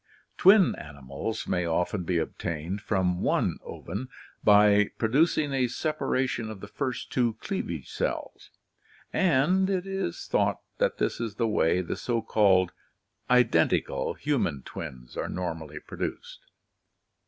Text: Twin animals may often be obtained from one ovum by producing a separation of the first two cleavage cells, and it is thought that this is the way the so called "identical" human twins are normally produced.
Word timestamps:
Twin 0.35 0.73
animals 0.77 1.47
may 1.47 1.63
often 1.63 2.01
be 2.05 2.17
obtained 2.17 2.81
from 2.81 3.21
one 3.21 3.59
ovum 3.63 4.09
by 4.43 4.89
producing 4.97 5.53
a 5.53 5.67
separation 5.67 6.49
of 6.49 6.59
the 6.59 6.67
first 6.67 7.11
two 7.11 7.33
cleavage 7.35 7.87
cells, 7.91 8.49
and 9.13 9.69
it 9.69 9.85
is 9.85 10.25
thought 10.25 10.57
that 10.79 10.97
this 10.97 11.19
is 11.21 11.35
the 11.35 11.47
way 11.47 11.81
the 11.81 11.95
so 11.95 12.19
called 12.19 12.71
"identical" 13.29 14.15
human 14.15 14.63
twins 14.63 15.15
are 15.15 15.29
normally 15.29 15.79
produced. 15.79 16.47